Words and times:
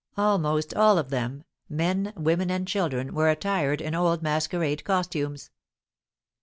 Almost 0.17 0.73
all 0.73 0.97
of 0.97 1.11
them, 1.11 1.43
men, 1.69 2.11
women, 2.17 2.49
and 2.49 2.67
children, 2.67 3.13
were 3.13 3.29
attired 3.29 3.81
in 3.81 3.93
old 3.93 4.23
masquerade 4.23 4.83
costumes. 4.83 5.51